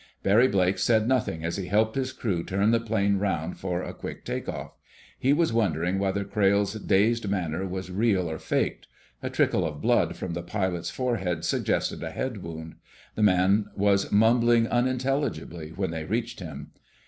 Barry 0.23 0.47
Blake 0.47 0.79
said 0.79 1.07
nothing 1.07 1.45
as 1.45 1.57
he 1.57 1.67
helped 1.67 1.95
his 1.95 2.11
crew 2.11 2.43
turn 2.43 2.71
the 2.71 2.79
plane 2.79 3.17
around 3.19 3.59
for 3.59 3.83
a 3.83 3.93
quick 3.93 4.25
take 4.25 4.49
off. 4.49 4.71
He 5.19 5.31
was 5.31 5.53
wondering 5.53 5.99
whether 5.99 6.23
Crayle's 6.23 6.73
dazed 6.73 7.29
manner 7.29 7.67
was 7.67 7.91
real 7.91 8.27
or 8.27 8.39
faked. 8.39 8.87
A 9.21 9.29
trickle 9.29 9.63
of 9.63 9.79
blood 9.79 10.15
from 10.15 10.33
the 10.33 10.41
pilot's 10.41 10.89
forehead 10.89 11.45
suggested 11.45 12.01
a 12.01 12.09
head 12.09 12.41
wound. 12.41 12.77
The 13.13 13.21
man 13.21 13.67
was 13.75 14.11
mumbling 14.11 14.65
unintelligibly 14.67 15.69
when 15.69 15.91
they 15.91 16.03
reached 16.05 16.39
him. 16.39 16.71